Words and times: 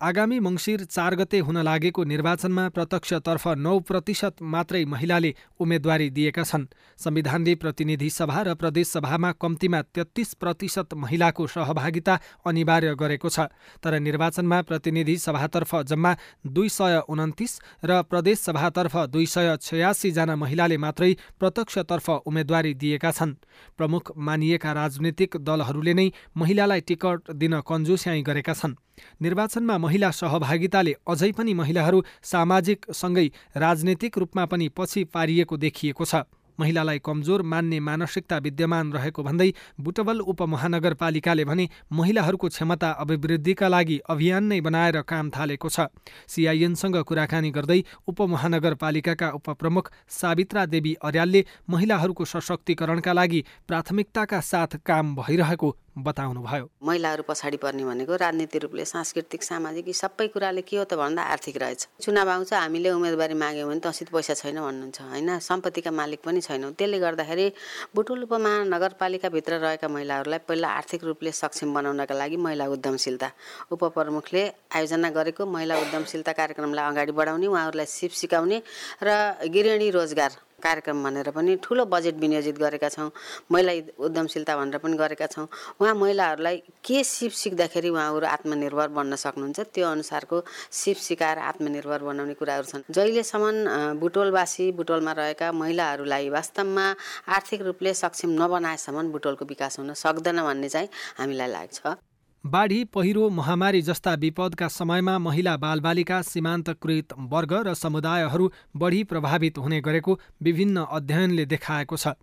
आगामी 0.00 0.38
मङ्सिर 0.38 0.84
चार 0.86 1.14
गते 1.16 1.38
हुन 1.42 1.56
लागेको 1.58 2.02
निर्वाचनमा 2.04 2.68
प्रत्यक्षतर्फ 2.70 3.46
नौ 3.58 3.78
प्रतिशत 3.82 4.42
मात्रै 4.46 4.84
महिलाले 4.84 5.34
उम्मेद्वारी 5.58 6.08
दिएका 6.10 6.42
छन्। 6.42 6.66
संविधानले 6.98 7.54
प्रतिनिधि 7.54 8.10
सभा 8.10 8.42
र 8.42 8.54
प्रदेशसभामा 8.54 9.32
कम्तीमा 9.42 9.80
तेत्तिस 9.90 10.34
प्रतिशत 10.38 10.94
महिलाको 10.94 11.46
सहभागिता 11.48 12.14
अनिवार्य 12.46 12.94
गरेको 12.94 13.28
छ। 13.28 13.50
तर 13.82 13.98
निर्वाचनमा 13.98 14.62
प्रतिनिधि 14.62 15.16
सभातर्फ 15.18 15.74
जम्मा 15.90 16.16
दुई 16.46 16.68
सय 16.70 17.02
उन्तिस 17.10 17.58
र 17.82 18.02
प्रदेशसभातर्फ 18.06 18.96
दुई 19.10 19.26
सय 19.26 19.56
छयासीजना 19.58 20.36
महिलाले 20.38 20.76
मात्रै 20.78 21.12
प्रत्यक्षतर्फ 21.42 22.10
उम्मेद्वारी 22.22 22.74
दिएका 22.74 23.10
छन्। 23.10 23.38
प्रमुख 23.74 24.14
मानिएका 24.16 24.72
राजनीतिक 24.72 25.42
दलहरूले 25.42 25.94
नै 25.94 26.10
महिलालाई 26.38 26.80
टिकट 26.86 27.34
दिन 27.34 27.60
कन्जुस्याई 27.66 28.22
गरेका 28.22 28.54
छन्। 28.54 28.78
निर्वाचनमा 29.22 29.78
महिला 29.88 30.10
सहभागिताले 30.12 30.96
अझै 31.08 31.30
पनि 31.32 31.54
महिलाहरू 31.60 32.02
सामाजिकसँगै 32.24 33.28
राजनैतिक 33.58 34.18
रूपमा 34.18 34.44
पनि 34.46 34.68
पछि 34.76 35.04
पारिएको 35.14 35.56
देखिएको 35.58 36.04
छ। 36.04 36.28
महिलालाई 36.58 36.98
कमजोर 36.98 37.42
मान्ने 37.42 37.78
मानसिकता 37.80 38.36
विद्यमान 38.38 38.90
रहेको 38.92 39.22
भन्दै 39.22 39.46
बुटवल 39.78 40.20
उपमहानगरपालिकाले 40.22 41.44
भने 41.44 41.68
महिलाहरूको 41.92 42.48
क्षमता 42.48 42.90
अभिवृद्धिका 42.98 43.68
लागि 43.68 43.98
अभियान 44.10 44.44
नै 44.44 44.60
बनाएर 44.60 45.00
काम 45.06 45.30
थालेको 45.30 45.68
छ। 45.68 45.86
सिआइएनसँग 46.26 46.96
कुराकानी 47.06 47.50
गर्दै 47.50 47.80
उपमहानगरपालिकाका 48.08 49.28
उपप्रमुख 49.30 49.90
सावित्रा 50.10 50.66
देवी 50.66 50.94
अर्यालले 51.02 51.44
महिलाहरूको 51.70 52.24
सशक्तिकरणका 52.26 53.12
लागि 53.12 53.44
प्राथमिकताका 53.68 54.40
साथ 54.42 54.76
काम 54.82 55.14
भइरहेको 55.14 55.76
बताउनुभयो 55.98 56.68
महिलाहरू 56.86 57.22
पछाडि 57.28 57.56
पर्ने 57.56 57.84
भनेको 57.84 58.16
राजनीति 58.16 58.58
रूपले 58.58 58.84
सांस्कृतिक 58.84 59.42
सामाजिक 59.42 59.86
सबै 59.94 60.26
कुराले 60.30 60.62
के 60.62 60.76
हो 60.76 60.84
त 60.84 60.94
भन्दा 60.94 61.22
आर्थिक 61.34 61.56
रहेछ। 61.58 61.86
चुनाव 62.00 62.28
आउँछ 62.30 62.52
हामीले 62.54 62.90
उम्मेदवारी 62.90 63.34
माग्यौँ 63.34 63.68
भने 63.68 63.80
तसित 63.82 64.08
पैसा 64.14 64.34
छैन 64.34 64.60
भन्नुहुन्छ 64.60 65.00
होइन? 65.02 65.38
सम्पत्तिका 65.38 65.90
मालिक 65.90 66.20
पनि 66.24 66.40
छैनौँ। 66.40 66.72
त्यसले 66.78 66.98
गर्दाखेरि 66.98 67.46
बुटुल 67.94 68.22
उपमहानगरपालिकाभित्र 68.22 69.58
रहेका 69.58 69.88
महिलाहरूलाई 69.88 70.38
पहिला 70.48 70.68
आर्थिक 70.78 71.04
रूपले 71.04 71.32
सक्षम 71.32 71.74
बनाउनका 71.74 72.14
लागि 72.14 72.36
महिला 72.46 72.66
उद्यमशीलता 72.78 73.28
उपप्रमुखले 73.72 74.42
आयोजना 74.76 75.10
गरेको 75.10 75.46
महिला 75.46 75.74
उद्यमशीलता 75.82 76.32
कार्यक्रमलाई 76.32 76.90
अगाडि 76.90 77.12
बढाउने 77.12 77.46
उहाँहरूलाई 77.46 77.86
सिप 77.86 78.12
सिकाउने 78.22 78.62
र 79.02 79.08
गृहिणी 79.50 79.90
रोजगार 79.90 80.32
कार्यक्रम 80.62 81.02
भनेर 81.04 81.30
पनि 81.30 81.56
ठुलो 81.62 81.84
बजेट 81.86 82.16
विनियोजित 82.18 82.58
गरेका 82.58 82.88
छौँ। 82.88 83.10
महिला 83.52 83.72
उद्यमशीलता 83.98 84.56
भनेर 84.56 84.78
पनि 84.78 84.96
गरेका 84.96 85.26
छौँ। 85.26 85.46
उहाँ 85.80 85.94
महिलाहरूलाई 85.94 86.56
के 86.84 87.02
सिप 87.04 87.32
सिक्दाखेरि 87.32 87.88
उहाँहरू 87.88 88.26
आत्मनिर्भर 88.26 88.88
बन्न 88.88 89.16
सक्नुहुन्छ 89.16 89.60
त्यो 89.74 89.86
अनुसारको 89.88 90.42
सिप 90.72 90.96
सिकाएर 90.96 91.38
आत्मनिर्भर 91.38 92.02
बनाउने 92.02 92.34
कुराहरू 92.34 92.66
छन्। 92.66 92.82
जहिलेसम्म 92.90 94.00
बुटोलवासी 94.00 94.70
बुटोलमा 94.72 95.12
रहेका 95.12 95.52
महिलाहरूलाई 95.52 96.28
वास्तवमा 96.28 96.86
आर्थिक 97.28 97.62
रूपले 97.62 97.94
सक्षम 97.94 98.30
नबनाएसम्म 98.42 99.10
बुटोलको 99.12 99.44
विकास 99.44 99.78
हुन 99.78 99.94
सक्दैन 99.94 100.42
भन्ने 100.42 100.68
चाहिँ 100.68 100.88
हामीलाई 101.18 101.48
लाग्छ। 101.48 102.07
बाढी 102.44 102.84
पहिरो 102.84 103.28
महामारी 103.30 103.80
जस्ता 103.82 104.12
विपदका 104.14 104.66
समयमा 104.68 105.18
महिला 105.18 105.56
बालबालिका 105.56 106.20
सीमान्तकृत 106.22 107.12
वर्ग 107.30 107.52
र 107.66 107.74
समुदायहरू 107.74 108.50
बढी 108.76 109.02
प्रभावित 109.04 109.58
हुने 109.58 109.80
गरेको 109.80 110.18
विभिन्न 110.42 110.84
अध्ययनले 110.88 111.46
देखाएको 111.46 111.96
छ। 111.96 112.14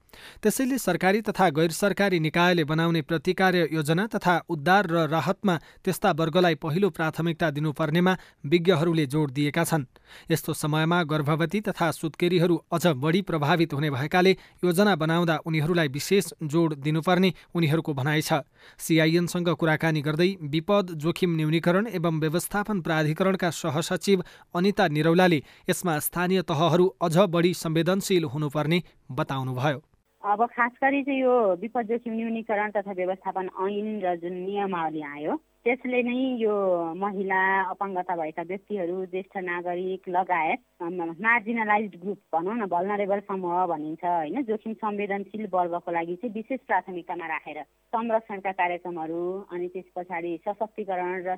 त्यसैले 0.42 0.78
सरकारी 0.78 1.22
तथा 1.22 1.50
गैर 1.50 1.72
सरकारी 1.72 2.20
निकायले 2.20 2.64
बनाउने 2.64 3.02
प्रतिकार्य 3.02 3.68
योजना 3.74 4.08
तथा 4.08 4.40
उद्धार 4.50 4.88
र 4.88 5.06
राहतमा 5.10 5.58
त्यस्ता 5.84 6.12
वर्गलाई 6.12 6.56
पहिलो 6.56 6.90
प्राथमिकता 6.90 7.52
दिनुपर्नेमा 7.52 8.18
विज्ञहरूले 8.46 9.06
जोड 9.06 9.32
दिएका 9.32 9.64
छन्। 9.64 9.86
यस्तो 10.32 10.54
समयमा 10.56 11.04
गर्भवती 11.04 11.62
तथा 11.62 11.92
सुत्केरीहरू 11.92 12.56
अझ 12.72 12.88
बढी 12.88 13.22
प्रभावित 13.22 13.74
हुने 13.74 13.90
भएकाले 13.92 14.32
योजना 14.64 14.96
बनाउँदा 14.96 15.38
उनीहरूलाई 15.46 15.88
विशेष 15.92 16.32
जोड 16.46 16.74
दिनुपर्ने 16.80 17.34
उनीहरूको 17.54 17.94
भनाइ 17.94 18.22
छ। 18.22 18.42
सिआइएनसँग 18.80 19.50
कुराकानी 19.52 20.02
गर्दै 20.06 20.30
विपद 20.52 20.92
जोखिम 21.04 21.36
न्यूनीकरण 21.36 21.88
एवं 21.94 22.20
व्यवस्थापन 22.20 22.82
प्राधिकरणका 22.82 23.50
सहसचिव 23.54 24.22
अनिता 24.56 24.88
निरौलाले 24.90 25.40
यसमा 25.70 25.98
स्थानीय 26.08 26.42
तहहरू 26.50 26.86
अझ 27.02 27.18
बढी 27.34 27.54
संवेदनशील 27.56 28.24
हुनुपर्ने 28.34 28.80
बताउनुभयो। 29.12 29.80
अब 30.24 30.46
खास 30.52 30.72
गरी 30.84 31.02
चाहिँ 31.04 31.22
यो 31.22 31.34
विपद 31.62 31.86
जोखिम 31.90 32.14
न्यूनीकरण 32.14 32.72
तथा 32.76 32.92
व्यवस्थापन 33.02 33.50
ऐन 33.62 33.90
र 34.04 34.16
जुन 34.22 34.34
नियमावली 34.46 35.02
आयो 35.06 35.34
त्यसले 35.66 36.00
नै 36.04 36.18
यो 36.38 36.56
महिला 36.96 37.38
अपाङ्गता 37.66 38.16
भएका 38.16 38.44
व्यक्तिहरू 38.44 38.96
ज्येष्ठ 39.06 39.38
नागरिक 39.44 40.10
लगायत 40.10 40.84
मार्जिनलाइज 41.20 41.96
ग्रुप 41.96 42.20
भनौँ 42.34 42.56
न 42.56 42.66
भलनरेबल 42.70 43.20
समूह 43.26 43.66
भनिन्छ 43.66 44.04
होइन 44.06 44.44
जोखिम 44.46 44.74
संवेदनशील 44.76 45.48
वर्गको 45.52 45.92
लागि 45.92 46.16
चाहिँ 46.16 46.34
विशेष 46.34 46.60
प्राथमिकतामा 46.68 47.28
राखेर 47.28 47.62
संरक्षणका 47.94 48.52
कार्यक्रमहरू 48.52 49.22
अनि 49.50 49.68
त्यस 49.68 49.90
पछाडि 49.96 50.36
सशक्तिकरण 50.46 51.16
र 51.26 51.36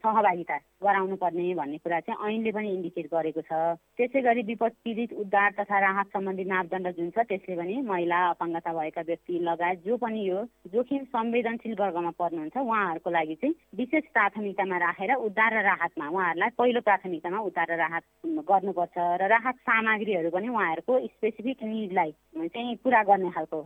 सहभागिता 0.00 0.56
गराउनु 0.82 1.16
पर्ने 1.16 1.52
भन्ने 1.54 1.78
कुरा 1.78 2.00
चाहिँ 2.00 2.32
ऐनले 2.32 2.52
पनि 2.52 2.72
इन्डिकेट 2.72 3.06
गरेको 3.12 3.40
छ। 3.42 3.60
त्यसै 3.98 4.20
गरी 4.22 4.42
विपद 4.46 4.72
पीडित 4.84 5.12
उद्धार 5.18 5.52
तथा 5.58 5.78
राहत 5.80 6.16
सम्बन्धी 6.16 6.44
मापदण्ड 6.46 6.94
जुन 6.96 7.10
छ 7.10 7.28
त्यसले 7.28 7.56
पनि 7.56 7.80
महिला 7.84 8.24
अपाङ्गता 8.30 8.72
भएका 8.72 9.02
व्यक्ति 9.04 9.38
लगायत 9.42 9.84
जो 9.84 9.96
पनि 9.98 10.24
यो 10.24 10.44
जोखिम 10.72 11.04
संवेदनशील 11.12 11.76
वर्गमा 11.76 12.16
पर्नुहुन्छ 12.16 12.56
उहाँहरूको 12.58 13.10
लागि 13.10 13.34
चाहिँ 13.36 13.54
विशेष 13.74 14.02
प्राथमिकतामा 14.12 14.76
राखेर 14.78 15.12
उद्धार 15.16 15.52
र 15.54 15.62
राहतमा 15.64 16.06
उहाँहरूलाई 16.08 16.50
पहिलो 16.56 16.80
प्राथमिकतामा 16.80 17.38
उद्धार 17.42 17.66
र 17.68 17.76
राहत 17.76 18.04
गर्नुपर्छ 18.46 18.96
र 19.18 19.28
राहत 19.28 19.56
सामग्रीहरू 19.64 20.30
पनि 20.30 20.48
उहाँहरूको 20.48 20.98
स्पेसिफिक 21.08 21.62
निडलाई 21.66 22.10
चाहिँ 22.48 22.76
पुरा 22.80 23.02
गर्ने 23.04 23.30
खालको 23.32 23.62